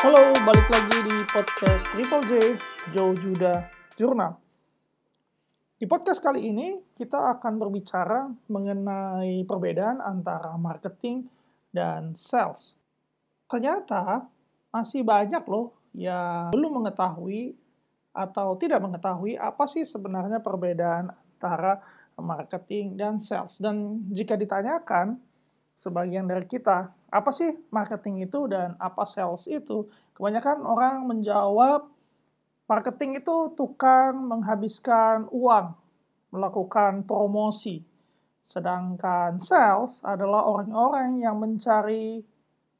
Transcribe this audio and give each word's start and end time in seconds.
Halo, 0.00 0.32
balik 0.48 0.64
lagi 0.72 1.12
di 1.12 1.16
podcast 1.28 1.84
Triple 1.92 2.24
J, 2.24 2.32
Joe 2.96 3.12
Judah 3.20 3.68
Jurnal. 4.00 4.32
Di 5.76 5.84
podcast 5.84 6.24
kali 6.24 6.48
ini, 6.48 6.80
kita 6.96 7.36
akan 7.36 7.60
berbicara 7.60 8.32
mengenai 8.48 9.44
perbedaan 9.44 10.00
antara 10.00 10.56
marketing 10.56 11.28
dan 11.68 12.16
sales. 12.16 12.80
Ternyata, 13.44 14.24
masih 14.72 15.04
banyak 15.04 15.44
loh 15.44 15.76
yang 15.92 16.48
belum 16.48 16.80
mengetahui 16.80 17.52
atau 18.16 18.56
tidak 18.56 18.80
mengetahui 18.80 19.36
apa 19.36 19.68
sih 19.68 19.84
sebenarnya 19.84 20.40
perbedaan 20.40 21.12
antara 21.12 21.76
marketing 22.16 22.96
dan 22.96 23.20
sales. 23.20 23.60
Dan 23.60 24.08
jika 24.08 24.32
ditanyakan, 24.32 25.20
sebagian 25.76 26.24
dari 26.24 26.48
kita, 26.48 26.88
apa 27.10 27.30
sih 27.34 27.50
marketing 27.74 28.30
itu 28.30 28.46
dan 28.46 28.78
apa 28.78 29.02
sales 29.02 29.50
itu? 29.50 29.90
Kebanyakan 30.14 30.62
orang 30.62 30.96
menjawab, 31.10 31.90
marketing 32.70 33.18
itu 33.18 33.50
tukang 33.58 34.30
menghabiskan 34.30 35.26
uang, 35.34 35.74
melakukan 36.30 37.02
promosi. 37.02 37.82
Sedangkan 38.38 39.42
sales 39.42 40.00
adalah 40.06 40.46
orang-orang 40.46 41.18
yang 41.18 41.36
mencari 41.36 42.22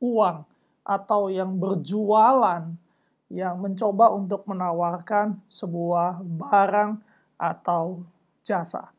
uang 0.00 0.46
atau 0.86 1.28
yang 1.28 1.58
berjualan, 1.58 2.70
yang 3.30 3.54
mencoba 3.58 4.14
untuk 4.14 4.46
menawarkan 4.46 5.42
sebuah 5.50 6.22
barang 6.22 7.02
atau 7.34 8.06
jasa. 8.46 8.94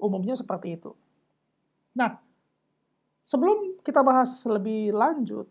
Umumnya 0.00 0.34
seperti 0.34 0.80
itu. 0.80 0.92
Nah, 1.94 2.23
sebelum 3.24 3.80
kita 3.80 4.04
bahas 4.04 4.44
lebih 4.44 4.92
lanjut, 4.92 5.48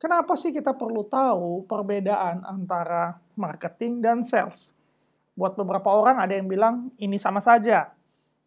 kenapa 0.00 0.32
sih 0.34 0.50
kita 0.50 0.72
perlu 0.72 1.04
tahu 1.04 1.68
perbedaan 1.68 2.42
antara 2.42 3.20
marketing 3.36 4.00
dan 4.00 4.24
sales? 4.24 4.72
Buat 5.36 5.54
beberapa 5.54 5.92
orang 5.92 6.18
ada 6.24 6.32
yang 6.32 6.48
bilang 6.48 6.88
ini 6.96 7.20
sama 7.20 7.38
saja. 7.38 7.92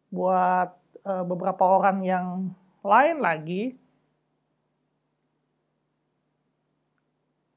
Buat 0.10 0.74
uh, 1.06 1.24
beberapa 1.24 1.64
orang 1.66 2.02
yang 2.06 2.50
lain 2.86 3.18
lagi, 3.22 3.74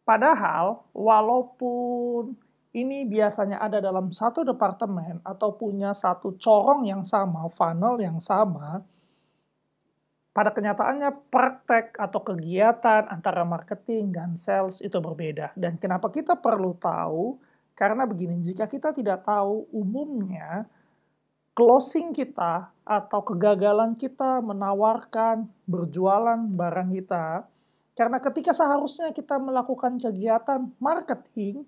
padahal 0.09 0.89
walaupun 0.97 2.33
ini 2.73 3.05
biasanya 3.05 3.61
ada 3.61 3.81
dalam 3.81 4.09
satu 4.09 4.45
departemen 4.45 5.21
atau 5.25 5.53
punya 5.57 5.93
satu 5.93 6.37
corong 6.41 6.89
yang 6.89 7.05
sama, 7.05 7.45
funnel 7.53 8.01
yang 8.01 8.17
sama, 8.17 8.81
pada 10.39 10.55
kenyataannya 10.55 11.35
praktek 11.35 11.99
atau 11.99 12.23
kegiatan 12.23 13.11
antara 13.11 13.43
marketing 13.43 14.15
dan 14.15 14.39
sales 14.39 14.79
itu 14.79 14.95
berbeda. 15.03 15.51
Dan 15.59 15.75
kenapa 15.75 16.15
kita 16.15 16.39
perlu 16.39 16.79
tahu? 16.79 17.43
Karena 17.75 18.07
begini, 18.07 18.39
jika 18.39 18.71
kita 18.71 18.95
tidak 18.95 19.27
tahu 19.27 19.67
umumnya 19.75 20.63
closing 21.59 22.15
kita 22.15 22.71
atau 22.87 23.21
kegagalan 23.27 23.99
kita 23.99 24.39
menawarkan 24.39 25.51
berjualan 25.67 26.39
barang 26.39 26.91
kita, 26.95 27.43
karena 27.99 28.23
ketika 28.23 28.55
seharusnya 28.55 29.11
kita 29.11 29.43
melakukan 29.43 29.99
kegiatan 29.99 30.71
marketing, 30.79 31.67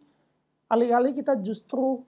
alih-alih 0.70 1.10
kita 1.10 1.34
justru 1.42 2.06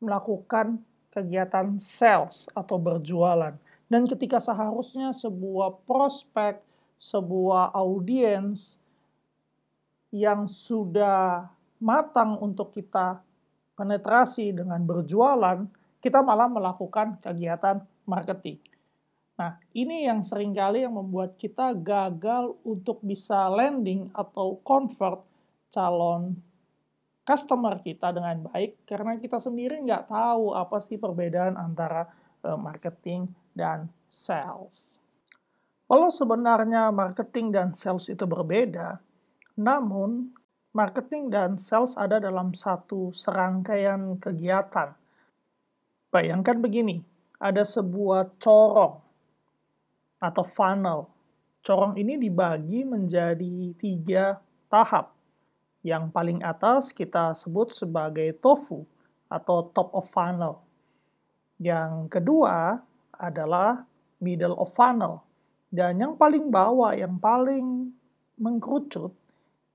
melakukan 0.00 0.80
kegiatan 1.12 1.76
sales 1.76 2.48
atau 2.56 2.80
berjualan. 2.80 3.67
Dan 3.88 4.04
ketika 4.04 4.36
seharusnya 4.36 5.16
sebuah 5.16 5.84
prospek, 5.88 6.60
sebuah 7.00 7.72
audiens 7.72 8.76
yang 10.12 10.44
sudah 10.44 11.48
matang 11.80 12.36
untuk 12.40 12.72
kita 12.76 13.24
penetrasi 13.72 14.52
dengan 14.52 14.84
berjualan, 14.84 15.64
kita 16.04 16.20
malah 16.20 16.52
melakukan 16.52 17.16
kegiatan 17.24 17.80
marketing. 18.04 18.60
Nah, 19.38 19.54
ini 19.70 20.04
yang 20.04 20.20
sering 20.20 20.50
kali 20.50 20.82
yang 20.82 20.98
membuat 20.98 21.38
kita 21.38 21.70
gagal 21.78 22.58
untuk 22.66 22.98
bisa 23.06 23.46
landing 23.46 24.10
atau 24.10 24.58
convert 24.66 25.22
calon 25.70 26.34
customer 27.22 27.76
kita 27.84 28.08
dengan 28.08 28.48
baik 28.48 28.88
karena 28.88 29.20
kita 29.20 29.36
sendiri 29.36 29.84
nggak 29.84 30.08
tahu 30.08 30.56
apa 30.56 30.80
sih 30.80 30.96
perbedaan 30.96 31.60
antara 31.60 32.08
uh, 32.40 32.56
marketing 32.56 33.28
dan 33.58 33.90
sales. 34.06 35.02
Kalau 35.90 36.14
sebenarnya 36.14 36.94
marketing 36.94 37.50
dan 37.50 37.74
sales 37.74 38.06
itu 38.06 38.22
berbeda, 38.22 39.02
namun 39.58 40.30
marketing 40.70 41.26
dan 41.32 41.58
sales 41.58 41.98
ada 41.98 42.22
dalam 42.22 42.54
satu 42.54 43.10
serangkaian 43.10 44.14
kegiatan. 44.22 44.94
Bayangkan 46.14 46.62
begini, 46.62 47.02
ada 47.42 47.66
sebuah 47.66 48.38
corong 48.38 49.02
atau 50.22 50.44
funnel. 50.46 51.10
Corong 51.64 51.98
ini 51.98 52.14
dibagi 52.16 52.86
menjadi 52.86 53.74
tiga 53.74 54.38
tahap. 54.70 55.14
Yang 55.82 56.10
paling 56.10 56.40
atas 56.44 56.90
kita 56.92 57.32
sebut 57.32 57.70
sebagai 57.72 58.28
tofu 58.38 58.84
atau 59.30 59.66
top 59.72 59.88
of 59.94 60.04
funnel. 60.10 60.60
Yang 61.58 62.06
kedua 62.12 62.82
adalah 63.18 63.84
middle 64.22 64.56
of 64.56 64.70
funnel. 64.72 65.26
Dan 65.68 66.00
yang 66.00 66.14
paling 66.16 66.48
bawah, 66.48 66.96
yang 66.96 67.20
paling 67.20 67.92
mengkerucut, 68.40 69.12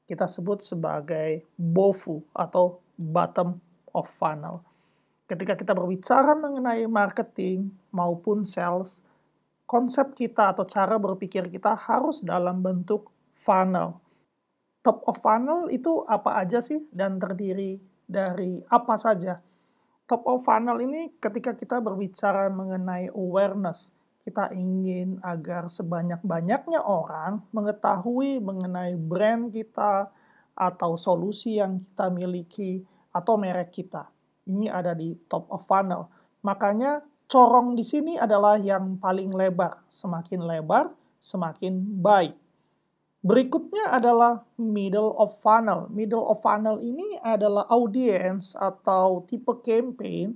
kita 0.09 0.25
sebut 0.25 0.65
sebagai 0.65 1.45
bofu 1.53 2.25
atau 2.33 2.81
bottom 2.97 3.61
of 3.93 4.09
funnel. 4.09 4.65
Ketika 5.29 5.53
kita 5.53 5.77
berbicara 5.77 6.33
mengenai 6.33 6.87
marketing 6.89 7.69
maupun 7.93 8.47
sales, 8.47 9.05
konsep 9.69 10.17
kita 10.17 10.55
atau 10.55 10.65
cara 10.65 10.97
berpikir 10.97 11.47
kita 11.51 11.77
harus 11.77 12.25
dalam 12.25 12.59
bentuk 12.59 13.13
funnel 13.29 14.03
top 14.83 14.99
of 15.07 15.15
funnel 15.23 15.71
itu 15.71 16.03
apa 16.05 16.43
aja 16.43 16.59
sih 16.59 16.83
dan 16.91 17.17
terdiri 17.17 17.79
dari 18.03 18.59
apa 18.67 18.99
saja? 18.99 19.39
Top 20.03 20.27
of 20.27 20.43
funnel 20.43 20.83
ini 20.83 21.15
ketika 21.15 21.55
kita 21.55 21.79
berbicara 21.79 22.51
mengenai 22.51 23.07
awareness, 23.15 23.95
kita 24.19 24.51
ingin 24.51 25.19
agar 25.23 25.71
sebanyak-banyaknya 25.71 26.83
orang 26.83 27.43
mengetahui 27.55 28.43
mengenai 28.43 28.99
brand 28.99 29.47
kita 29.47 30.11
atau 30.55 30.99
solusi 30.99 31.59
yang 31.59 31.79
kita 31.79 32.11
miliki 32.11 32.83
atau 33.15 33.39
merek 33.39 33.71
kita. 33.71 34.11
Ini 34.43 34.67
ada 34.67 34.91
di 34.91 35.15
top 35.31 35.47
of 35.47 35.63
funnel. 35.63 36.11
Makanya 36.43 36.99
corong 37.31 37.71
di 37.71 37.83
sini 37.87 38.19
adalah 38.19 38.59
yang 38.59 38.99
paling 38.99 39.31
lebar. 39.31 39.87
Semakin 39.87 40.43
lebar, 40.43 40.91
semakin 41.23 41.79
baik. 42.03 42.42
Berikutnya 43.23 43.95
adalah 43.95 44.43
middle 44.59 45.15
of 45.15 45.39
funnel. 45.39 45.87
Middle 45.87 46.27
of 46.27 46.43
funnel 46.43 46.83
ini 46.83 47.15
adalah 47.23 47.63
audience 47.71 48.51
atau 48.51 49.23
tipe 49.23 49.63
campaign 49.63 50.35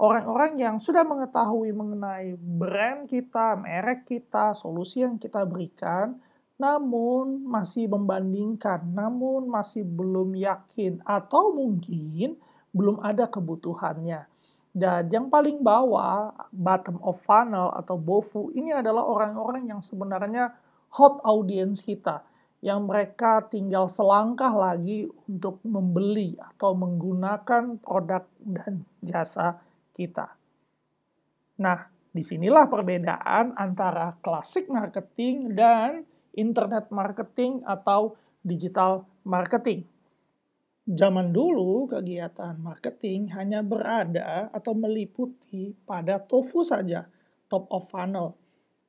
orang-orang 0.00 0.56
yang 0.56 0.76
sudah 0.80 1.04
mengetahui 1.04 1.76
mengenai 1.76 2.32
brand 2.40 3.04
kita, 3.04 3.56
merek 3.60 4.08
kita, 4.08 4.56
solusi 4.56 5.04
yang 5.04 5.20
kita 5.20 5.44
berikan, 5.44 6.16
namun 6.56 7.44
masih 7.44 7.84
membandingkan, 7.88 8.80
namun 8.96 9.44
masih 9.48 9.84
belum 9.84 10.32
yakin, 10.40 11.04
atau 11.04 11.52
mungkin 11.52 12.40
belum 12.72 13.04
ada 13.04 13.28
kebutuhannya. 13.28 14.24
Dan 14.72 15.12
yang 15.12 15.28
paling 15.28 15.60
bawah, 15.60 16.32
bottom 16.48 16.96
of 17.04 17.20
funnel 17.20 17.68
atau 17.76 18.00
BOFU, 18.00 18.56
ini 18.56 18.72
adalah 18.72 19.04
orang-orang 19.04 19.68
yang 19.68 19.84
sebenarnya 19.84 20.56
hot 20.94 21.22
audience 21.22 21.86
kita 21.86 22.26
yang 22.60 22.84
mereka 22.84 23.40
tinggal 23.48 23.88
selangkah 23.88 24.52
lagi 24.52 25.08
untuk 25.28 25.64
membeli 25.64 26.36
atau 26.36 26.76
menggunakan 26.76 27.80
produk 27.80 28.28
dan 28.44 28.84
jasa 29.00 29.56
kita. 29.96 30.36
Nah, 31.60 31.88
di 32.10 32.20
sinilah 32.20 32.68
perbedaan 32.68 33.56
antara 33.56 34.12
klasik 34.20 34.68
marketing 34.68 35.56
dan 35.56 36.04
internet 36.36 36.92
marketing 36.92 37.64
atau 37.64 38.18
digital 38.44 39.08
marketing. 39.24 39.88
Zaman 40.90 41.32
dulu 41.32 41.86
kegiatan 41.86 42.58
marketing 42.60 43.30
hanya 43.38 43.62
berada 43.62 44.50
atau 44.52 44.74
meliputi 44.74 45.72
pada 45.86 46.18
tofu 46.18 46.66
saja, 46.66 47.06
top 47.46 47.70
of 47.70 47.88
funnel. 47.88 48.34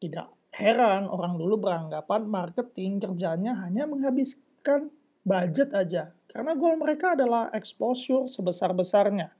Tidak 0.01 0.40
heran 0.51 1.07
orang 1.07 1.39
dulu 1.39 1.63
beranggapan 1.63 2.27
marketing 2.27 2.99
kerjanya 2.99 3.55
hanya 3.63 3.87
menghabiskan 3.87 4.91
budget 5.23 5.71
aja. 5.71 6.11
Karena 6.27 6.55
goal 6.55 6.79
mereka 6.79 7.15
adalah 7.15 7.51
exposure 7.51 8.27
sebesar-besarnya. 8.27 9.31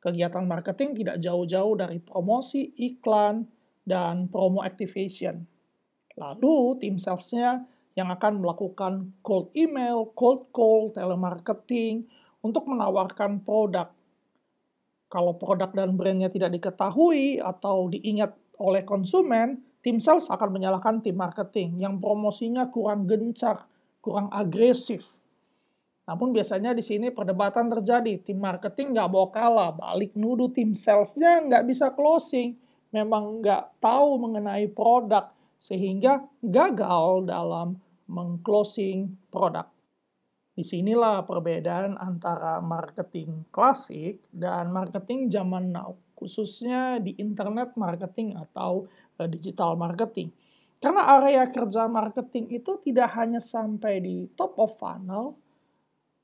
Kegiatan 0.00 0.46
marketing 0.46 0.96
tidak 0.96 1.20
jauh-jauh 1.20 1.74
dari 1.76 2.00
promosi, 2.00 2.72
iklan, 2.78 3.44
dan 3.84 4.30
promo 4.30 4.64
activation. 4.64 5.44
Lalu 6.16 6.78
tim 6.80 6.96
salesnya 6.96 7.66
yang 7.98 8.08
akan 8.08 8.40
melakukan 8.40 9.12
cold 9.20 9.50
email, 9.52 10.08
cold 10.14 10.48
call, 10.54 10.94
telemarketing 10.94 12.06
untuk 12.40 12.64
menawarkan 12.70 13.42
produk. 13.44 13.92
Kalau 15.10 15.34
produk 15.34 15.74
dan 15.74 15.98
brandnya 15.98 16.30
tidak 16.30 16.54
diketahui 16.54 17.42
atau 17.42 17.90
diingat 17.90 18.30
oleh 18.62 18.86
konsumen, 18.86 19.58
tim 19.80 19.96
sales 20.00 20.28
akan 20.28 20.48
menyalahkan 20.52 21.00
tim 21.00 21.16
marketing 21.16 21.80
yang 21.80 21.96
promosinya 22.00 22.68
kurang 22.68 23.08
gencar, 23.08 23.64
kurang 24.00 24.28
agresif. 24.32 25.20
Namun 26.08 26.34
biasanya 26.34 26.74
di 26.74 26.82
sini 26.82 27.14
perdebatan 27.14 27.70
terjadi. 27.70 28.18
Tim 28.18 28.42
marketing 28.42 28.96
nggak 28.96 29.10
mau 29.10 29.30
kalah, 29.30 29.70
balik 29.70 30.16
nuduh 30.18 30.50
tim 30.50 30.74
salesnya 30.74 31.38
nggak 31.46 31.64
bisa 31.70 31.94
closing. 31.94 32.58
Memang 32.90 33.38
nggak 33.38 33.78
tahu 33.78 34.18
mengenai 34.18 34.66
produk, 34.66 35.30
sehingga 35.60 36.26
gagal 36.42 37.30
dalam 37.30 37.78
mengclosing 38.10 39.14
produk. 39.30 39.70
Di 40.50 40.66
sinilah 40.66 41.22
perbedaan 41.22 41.94
antara 41.94 42.58
marketing 42.58 43.46
klasik 43.54 44.18
dan 44.34 44.74
marketing 44.74 45.30
zaman 45.30 45.70
now, 45.70 45.94
khususnya 46.18 46.98
di 46.98 47.14
internet 47.22 47.78
marketing 47.78 48.34
atau 48.34 48.90
digital 49.26 49.76
marketing. 49.76 50.32
Karena 50.80 51.20
area 51.20 51.44
kerja 51.44 51.84
marketing 51.84 52.56
itu 52.56 52.80
tidak 52.80 53.12
hanya 53.20 53.36
sampai 53.36 54.00
di 54.00 54.24
top 54.32 54.56
of 54.56 54.80
funnel, 54.80 55.36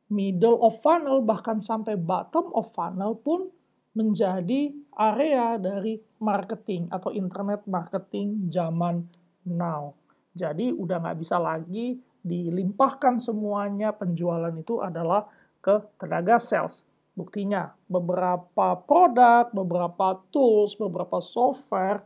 middle 0.08 0.56
of 0.64 0.80
funnel, 0.80 1.20
bahkan 1.20 1.60
sampai 1.60 1.98
bottom 2.00 2.48
of 2.56 2.72
funnel 2.72 3.20
pun 3.20 3.52
menjadi 3.96 4.72
area 4.96 5.56
dari 5.60 6.00
marketing 6.20 6.88
atau 6.88 7.12
internet 7.12 7.64
marketing 7.68 8.48
zaman 8.48 9.04
now. 9.44 9.92
Jadi 10.36 10.72
udah 10.72 11.00
nggak 11.00 11.18
bisa 11.20 11.36
lagi 11.40 11.96
dilimpahkan 12.20 13.20
semuanya 13.20 13.92
penjualan 13.96 14.52
itu 14.52 14.80
adalah 14.84 15.24
ke 15.60 15.80
tenaga 15.96 16.36
sales. 16.36 16.84
Buktinya, 17.16 17.72
beberapa 17.88 18.76
produk, 18.84 19.48
beberapa 19.48 20.20
tools, 20.28 20.76
beberapa 20.76 21.16
software 21.24 22.04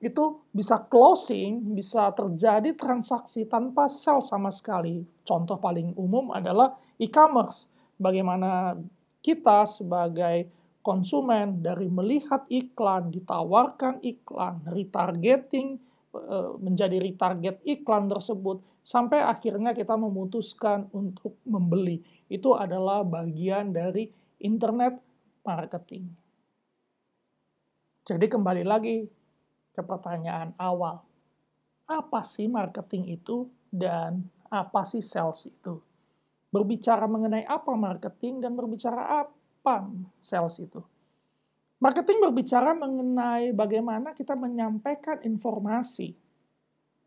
itu 0.00 0.48
bisa 0.48 0.80
closing, 0.88 1.76
bisa 1.76 2.08
terjadi 2.16 2.72
transaksi 2.72 3.44
tanpa 3.44 3.86
sales 3.86 4.32
sama 4.32 4.48
sekali. 4.48 5.04
Contoh 5.24 5.60
paling 5.60 5.92
umum 5.96 6.32
adalah 6.32 6.72
e-commerce. 6.96 7.68
Bagaimana 8.00 8.80
kita 9.20 9.68
sebagai 9.68 10.48
konsumen 10.80 11.60
dari 11.60 11.92
melihat 11.92 12.48
iklan, 12.48 13.12
ditawarkan 13.12 14.00
iklan, 14.00 14.64
retargeting, 14.72 15.76
Eh, 16.10 16.50
menjadi 16.58 16.98
retarget 16.98 17.62
iklan 17.62 18.10
tersebut 18.10 18.58
sampai 18.82 19.22
akhirnya 19.22 19.70
kita 19.70 19.94
memutuskan 19.94 20.90
untuk 20.90 21.38
membeli. 21.46 22.02
Itu 22.26 22.58
adalah 22.58 23.06
bagian 23.06 23.70
dari 23.70 24.10
internet 24.42 24.98
marketing. 25.46 26.10
Jadi 28.02 28.26
kembali 28.26 28.66
lagi 28.66 29.06
ke 29.74 29.82
pertanyaan 29.82 30.54
awal. 30.58 31.02
Apa 31.86 32.22
sih 32.22 32.46
marketing 32.46 33.18
itu 33.18 33.50
dan 33.70 34.26
apa 34.50 34.82
sih 34.86 35.02
sales 35.02 35.46
itu? 35.46 35.78
Berbicara 36.50 37.06
mengenai 37.06 37.46
apa 37.46 37.70
marketing 37.78 38.42
dan 38.42 38.58
berbicara 38.58 39.26
apa 39.26 39.86
sales 40.18 40.58
itu? 40.58 40.82
Marketing 41.80 42.20
berbicara 42.20 42.76
mengenai 42.76 43.56
bagaimana 43.56 44.12
kita 44.12 44.36
menyampaikan 44.36 45.16
informasi, 45.24 46.12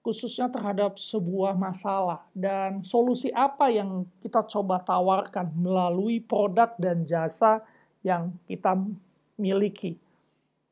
khususnya 0.02 0.50
terhadap 0.50 0.98
sebuah 0.98 1.54
masalah, 1.54 2.26
dan 2.34 2.82
solusi 2.82 3.30
apa 3.38 3.70
yang 3.70 4.10
kita 4.18 4.42
coba 4.50 4.82
tawarkan 4.82 5.54
melalui 5.54 6.18
produk 6.26 6.74
dan 6.82 7.06
jasa 7.06 7.62
yang 8.02 8.34
kita 8.50 8.74
miliki. 9.38 10.02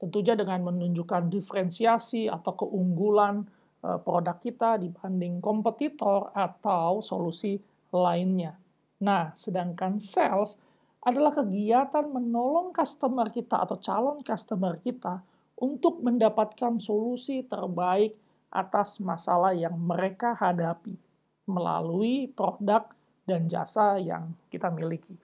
Tentunya 0.02 0.34
dengan 0.34 0.66
menunjukkan 0.66 1.30
diferensiasi 1.30 2.26
atau 2.26 2.58
keunggulan 2.58 3.46
eh, 3.86 4.00
produk 4.02 4.38
kita 4.42 4.82
dibanding 4.82 5.38
kompetitor 5.38 6.34
atau 6.34 7.06
solusi 7.06 7.62
lainnya. 7.94 8.58
Nah, 9.06 9.30
sedangkan 9.38 10.02
sales 10.02 10.58
adalah 11.02 11.34
kegiatan 11.34 12.06
menolong 12.10 12.74
customer 12.74 13.30
kita 13.30 13.62
atau 13.62 13.78
calon 13.78 14.22
customer 14.22 14.78
kita 14.82 15.22
untuk 15.62 16.02
mendapatkan 16.02 16.82
solusi 16.82 17.46
terbaik 17.46 18.18
atas 18.50 19.02
masalah 19.02 19.54
yang 19.54 19.78
mereka 19.78 20.34
hadapi 20.34 20.98
melalui 21.46 22.30
produk 22.30 22.90
dan 23.26 23.46
jasa 23.50 23.98
yang 24.02 24.34
kita 24.50 24.70
miliki. 24.70 25.18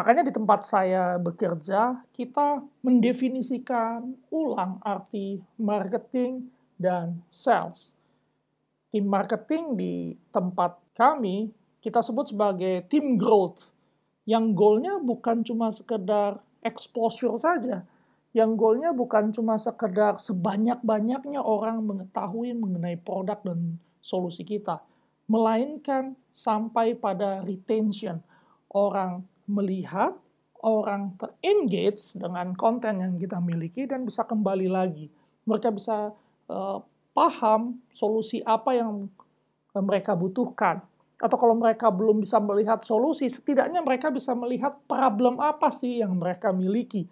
Makanya 0.00 0.24
di 0.24 0.32
tempat 0.32 0.64
saya 0.64 1.20
bekerja, 1.20 2.08
kita 2.16 2.64
mendefinisikan 2.80 4.16
ulang 4.32 4.80
arti 4.80 5.44
marketing 5.60 6.48
dan 6.80 7.20
sales. 7.28 7.92
Tim 8.88 9.04
marketing 9.04 9.76
di 9.76 10.16
tempat 10.32 10.80
kami 10.96 11.52
kita 11.84 12.00
sebut 12.00 12.32
sebagai 12.32 12.80
tim 12.88 13.20
growth 13.20 13.68
yang 14.24 14.56
goalnya 14.56 14.96
bukan 14.96 15.44
cuma 15.44 15.68
sekedar 15.68 16.40
exposure 16.64 17.36
saja, 17.36 17.84
yang 18.32 18.56
goalnya 18.56 18.96
bukan 18.96 19.36
cuma 19.36 19.60
sekedar 19.60 20.16
sebanyak-banyaknya 20.16 21.44
orang 21.44 21.84
mengetahui 21.84 22.56
mengenai 22.56 22.96
produk 22.96 23.36
dan 23.44 23.76
solusi 24.00 24.48
kita, 24.48 24.80
melainkan 25.28 26.16
sampai 26.32 26.96
pada 26.96 27.44
retention. 27.44 28.24
Orang 28.72 29.28
melihat, 29.50 30.14
orang 30.62 31.16
terengage 31.16 32.14
dengan 32.14 32.52
konten 32.54 33.00
yang 33.00 33.16
kita 33.16 33.40
miliki 33.42 33.88
dan 33.88 34.06
bisa 34.06 34.22
kembali 34.22 34.68
lagi. 34.70 35.08
Mereka 35.48 35.72
bisa 35.72 36.12
uh, 36.46 36.78
paham 37.16 37.80
solusi 37.90 38.44
apa 38.44 38.76
yang 38.76 39.08
mereka 39.74 40.14
butuhkan 40.14 40.84
atau 41.20 41.36
kalau 41.36 41.52
mereka 41.52 41.92
belum 41.92 42.24
bisa 42.24 42.40
melihat 42.40 42.80
solusi, 42.80 43.28
setidaknya 43.28 43.84
mereka 43.84 44.08
bisa 44.08 44.32
melihat 44.32 44.72
problem 44.88 45.36
apa 45.36 45.68
sih 45.68 46.00
yang 46.00 46.16
mereka 46.16 46.48
miliki. 46.48 47.04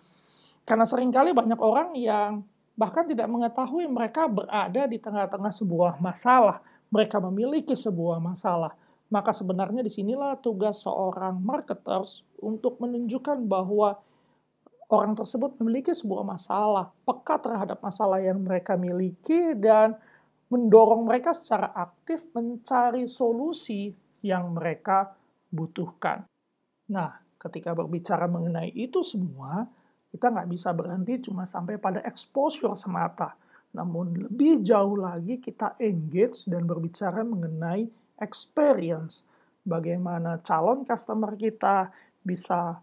Karena 0.64 0.88
sering 0.88 1.12
kali 1.12 1.36
banyak 1.36 1.60
orang 1.60 1.92
yang 1.92 2.40
bahkan 2.72 3.04
tidak 3.04 3.28
mengetahui 3.28 3.84
mereka 3.84 4.24
berada 4.24 4.88
di 4.88 4.96
tengah-tengah 4.96 5.52
sebuah 5.52 6.00
masalah. 6.00 6.64
Mereka 6.88 7.20
memiliki 7.20 7.76
sebuah 7.76 8.16
masalah. 8.16 8.72
Maka 9.08 9.32
sebenarnya 9.32 9.80
di 9.80 9.88
sinilah 9.88 10.36
tugas 10.40 10.84
seorang 10.84 11.40
marketers 11.40 12.28
untuk 12.44 12.76
menunjukkan 12.80 13.40
bahwa 13.48 13.96
orang 14.92 15.16
tersebut 15.16 15.56
memiliki 15.60 15.96
sebuah 15.96 16.24
masalah, 16.24 16.92
peka 17.08 17.40
terhadap 17.40 17.80
masalah 17.80 18.20
yang 18.20 18.40
mereka 18.40 18.76
miliki, 18.76 19.56
dan 19.56 19.96
mendorong 20.48 21.04
mereka 21.04 21.32
secara 21.32 21.72
aktif 21.76 22.24
mencari 22.32 23.04
solusi 23.04 23.92
yang 24.24 24.56
mereka 24.56 25.12
butuhkan. 25.52 26.24
Nah, 26.88 27.20
ketika 27.36 27.76
berbicara 27.76 28.24
mengenai 28.28 28.72
itu 28.72 29.04
semua, 29.04 29.68
kita 30.08 30.32
nggak 30.32 30.48
bisa 30.48 30.72
berhenti 30.72 31.20
cuma 31.28 31.44
sampai 31.44 31.76
pada 31.76 32.00
exposure 32.04 32.72
semata. 32.72 33.36
Namun 33.76 34.16
lebih 34.28 34.64
jauh 34.64 34.96
lagi 34.96 35.36
kita 35.36 35.76
engage 35.76 36.48
dan 36.48 36.64
berbicara 36.64 37.20
mengenai 37.20 37.84
experience. 38.20 39.26
Bagaimana 39.64 40.40
calon 40.40 40.86
customer 40.86 41.34
kita 41.36 41.92
bisa 42.22 42.80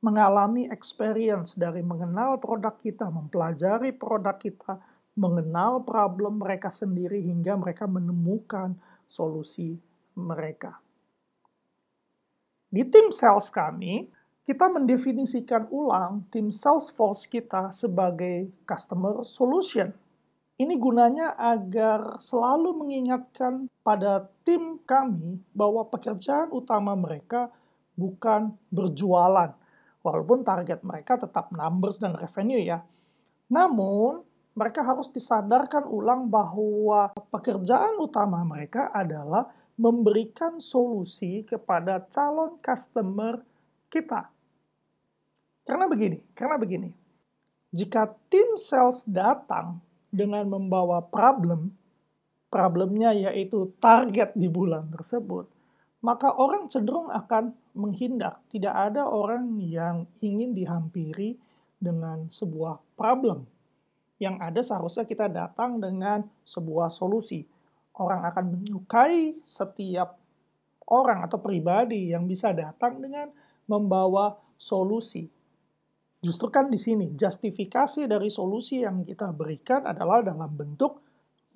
mengalami 0.00 0.64
experience 0.72 1.56
dari 1.56 1.84
mengenal 1.84 2.40
produk 2.40 2.72
kita, 2.76 3.12
mempelajari 3.12 3.92
produk 3.92 4.36
kita, 4.40 4.80
mengenal 5.20 5.84
problem 5.84 6.40
mereka 6.40 6.72
sendiri 6.72 7.20
hingga 7.20 7.56
mereka 7.60 7.84
menemukan 7.84 8.72
solusi 9.04 9.76
mereka. 10.16 10.80
Di 12.70 12.86
tim 12.86 13.12
sales 13.12 13.50
kami, 13.52 14.08
kita 14.46 14.72
mendefinisikan 14.72 15.68
ulang 15.68 16.24
tim 16.32 16.48
sales 16.48 16.88
force 16.88 17.28
kita 17.28 17.74
sebagai 17.76 18.48
customer 18.64 19.20
solution. 19.26 19.92
Ini 20.60 20.76
gunanya 20.76 21.40
agar 21.40 22.20
selalu 22.20 22.84
mengingatkan 22.84 23.64
pada 23.80 24.28
tim 24.44 24.76
kami 24.84 25.40
bahwa 25.56 25.88
pekerjaan 25.88 26.52
utama 26.52 26.92
mereka 26.92 27.48
bukan 27.96 28.52
berjualan. 28.68 29.56
Walaupun 30.04 30.44
target 30.44 30.84
mereka 30.84 31.16
tetap 31.16 31.48
numbers 31.48 31.96
dan 31.96 32.12
revenue 32.12 32.60
ya. 32.60 32.84
Namun, 33.48 34.20
mereka 34.52 34.84
harus 34.84 35.08
disadarkan 35.08 35.88
ulang 35.88 36.28
bahwa 36.28 37.08
pekerjaan 37.32 37.96
utama 37.96 38.44
mereka 38.44 38.92
adalah 38.92 39.48
memberikan 39.80 40.60
solusi 40.60 41.40
kepada 41.40 42.04
calon 42.12 42.60
customer 42.60 43.40
kita. 43.88 44.28
Karena 45.64 45.88
begini, 45.88 46.20
karena 46.36 46.60
begini. 46.60 46.92
Jika 47.72 48.12
tim 48.28 48.60
sales 48.60 49.08
datang 49.08 49.80
dengan 50.10 50.46
membawa 50.50 51.02
problem, 51.06 51.70
problemnya 52.50 53.14
yaitu 53.14 53.70
target 53.78 54.34
di 54.34 54.50
bulan 54.50 54.90
tersebut, 54.90 55.46
maka 56.02 56.34
orang 56.34 56.66
cenderung 56.66 57.08
akan 57.08 57.54
menghindar. 57.72 58.42
Tidak 58.50 58.74
ada 58.74 59.06
orang 59.06 59.62
yang 59.62 60.10
ingin 60.18 60.50
dihampiri 60.52 61.38
dengan 61.78 62.28
sebuah 62.28 62.82
problem. 62.98 63.46
Yang 64.20 64.36
ada 64.36 64.60
seharusnya 64.60 65.04
kita 65.08 65.26
datang 65.32 65.80
dengan 65.80 66.28
sebuah 66.44 66.92
solusi. 66.92 67.48
Orang 67.96 68.26
akan 68.26 68.44
menyukai 68.52 69.40
setiap 69.46 70.20
orang 70.90 71.24
atau 71.24 71.40
pribadi 71.40 72.12
yang 72.12 72.26
bisa 72.26 72.52
datang 72.52 73.00
dengan 73.00 73.32
membawa 73.64 74.36
solusi. 74.58 75.30
Justru 76.20 76.52
kan 76.52 76.68
di 76.68 76.76
sini 76.76 77.16
justifikasi 77.16 78.04
dari 78.04 78.28
solusi 78.28 78.84
yang 78.84 79.08
kita 79.08 79.32
berikan 79.32 79.88
adalah 79.88 80.20
dalam 80.20 80.52
bentuk 80.52 81.00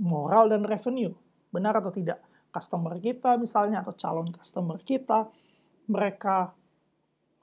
moral 0.00 0.49
dan 0.49 0.64
revenue. 0.64 1.12
Benar 1.52 1.85
atau 1.85 1.92
tidak? 1.92 2.25
Customer 2.49 2.97
kita 2.97 3.37
misalnya 3.37 3.85
atau 3.85 3.92
calon 3.92 4.33
customer 4.33 4.80
kita, 4.80 5.28
mereka 5.92 6.56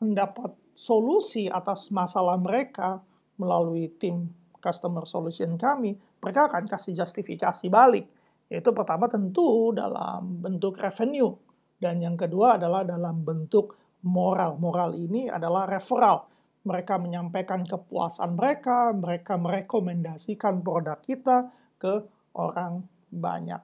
mendapat 0.02 0.58
solusi 0.74 1.46
atas 1.46 1.94
masalah 1.94 2.42
mereka 2.42 3.06
melalui 3.38 3.92
tim 4.02 4.34
customer 4.62 5.06
solution 5.06 5.58
kami, 5.58 5.98
mereka 6.22 6.50
akan 6.50 6.70
kasih 6.70 6.94
justifikasi 6.98 7.66
balik. 7.70 8.06
Yaitu 8.50 8.70
pertama 8.74 9.10
tentu 9.10 9.74
dalam 9.74 10.42
bentuk 10.42 10.78
revenue. 10.78 11.34
Dan 11.82 11.98
yang 12.02 12.14
kedua 12.14 12.62
adalah 12.62 12.86
dalam 12.86 13.26
bentuk 13.26 13.78
moral. 14.06 14.62
Moral 14.62 14.94
ini 14.94 15.26
adalah 15.30 15.66
referral. 15.66 16.31
Mereka 16.62 17.02
menyampaikan 17.02 17.66
kepuasan 17.66 18.38
mereka, 18.38 18.94
mereka 18.94 19.34
merekomendasikan 19.38 20.62
produk 20.62 21.02
kita 21.02 21.50
ke 21.82 22.06
orang 22.38 22.86
banyak. 23.10 23.62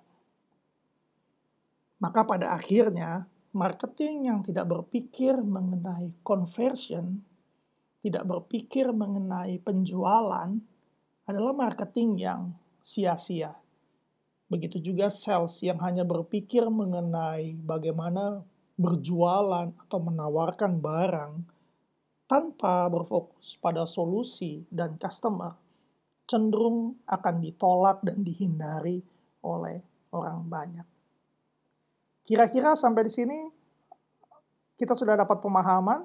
Maka 2.01 2.21
pada 2.25 2.53
akhirnya, 2.57 3.25
marketing 3.53 4.29
yang 4.29 4.39
tidak 4.45 4.69
berpikir 4.69 5.37
mengenai 5.37 6.13
conversion, 6.21 7.21
tidak 8.01 8.25
berpikir 8.25 8.89
mengenai 8.93 9.57
penjualan, 9.61 10.57
adalah 11.27 11.53
marketing 11.53 12.17
yang 12.21 12.41
sia-sia. 12.81 13.57
Begitu 14.47 14.79
juga 14.79 15.11
sales 15.11 15.59
yang 15.59 15.81
hanya 15.83 16.07
berpikir 16.07 16.63
mengenai 16.71 17.59
bagaimana 17.59 18.45
berjualan 18.79 19.73
atau 19.75 19.99
menawarkan 19.99 20.79
barang 20.79 21.33
tanpa 22.27 22.91
berfokus 22.91 23.55
pada 23.55 23.87
solusi 23.87 24.67
dan 24.67 24.99
customer 24.99 25.55
cenderung 26.27 26.99
akan 27.07 27.35
ditolak 27.39 28.03
dan 28.03 28.19
dihindari 28.19 28.99
oleh 29.47 29.79
orang 30.11 30.43
banyak. 30.43 30.87
Kira-kira 32.27 32.75
sampai 32.75 33.07
di 33.07 33.11
sini 33.15 33.39
kita 34.75 34.91
sudah 34.91 35.15
dapat 35.15 35.39
pemahaman 35.39 36.03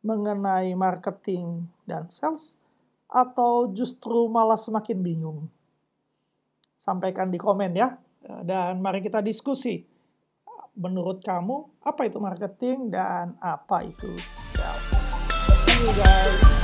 mengenai 0.00 0.72
marketing 0.72 1.68
dan 1.84 2.08
sales 2.08 2.56
atau 3.12 3.68
justru 3.68 4.24
malah 4.32 4.56
semakin 4.56 4.98
bingung? 5.04 5.40
Sampaikan 6.80 7.28
di 7.28 7.36
komen 7.36 7.76
ya. 7.76 7.94
Dan 8.42 8.80
mari 8.80 9.04
kita 9.04 9.20
diskusi. 9.20 9.84
Menurut 10.72 11.20
kamu, 11.20 11.84
apa 11.84 12.08
itu 12.08 12.16
marketing 12.16 12.88
dan 12.88 13.36
apa 13.36 13.84
itu 13.84 14.41
you 15.82 15.92
guys. 15.94 16.61